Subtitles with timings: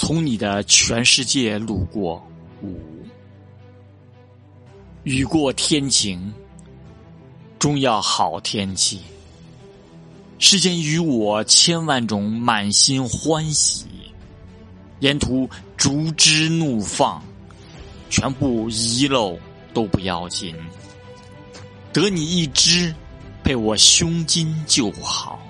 [0.00, 2.24] 从你的全世界路过。
[2.62, 2.78] 五，
[5.02, 6.32] 雨过天晴，
[7.58, 9.00] 终要好天气。
[10.38, 13.86] 世间与我千万种满心欢喜，
[15.00, 17.20] 沿途竹枝怒放，
[18.08, 19.36] 全部遗漏
[19.74, 20.54] 都不要紧。
[21.92, 22.94] 得你一只，
[23.42, 25.42] 配我胸襟就好。